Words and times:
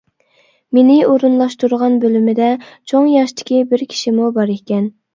مېنى 0.77 0.95
ئورۇنلاشتۇرغان 1.09 1.99
بۆلمىدە 2.05 2.49
چوڭ 2.73 3.13
ياشتىكى 3.13 3.65
بىر 3.71 3.89
كىشىمۇ 3.97 4.37
بار 4.41 4.61
ئىكەن. 4.61 4.95